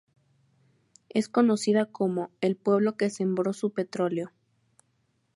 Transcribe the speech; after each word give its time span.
Es 1.09 1.29
conocida 1.29 1.85
como 1.85 2.31
"El 2.41 2.55
Pueblo 2.55 2.97
que 2.97 3.11
sembró 3.11 3.53
su 3.53 3.69
Petróleo". 3.71 4.31